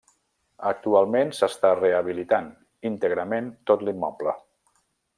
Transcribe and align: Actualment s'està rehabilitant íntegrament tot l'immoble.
Actualment 0.69 1.33
s'està 1.41 1.75
rehabilitant 1.81 2.49
íntegrament 2.93 3.55
tot 3.73 3.89
l'immoble. 3.91 4.39